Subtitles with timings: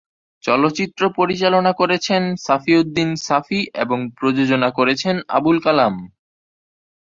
[0.43, 5.93] চলচ্চিত্র পরিচালনা করেছেন সাফি উদ্দিন সাফি এবং প্রযোজনা করেছেন আবুল কালাম।